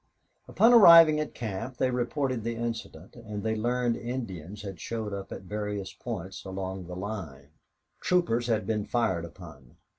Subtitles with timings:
[0.47, 5.31] Upon arriving at camp they reported the incident, and they learned Indians had showed up
[5.31, 7.49] at various points along the line.
[7.99, 9.77] Troopers had been fired upon.